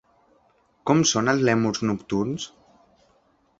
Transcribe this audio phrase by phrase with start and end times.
[0.91, 2.51] Com són els lèmurs nocturns?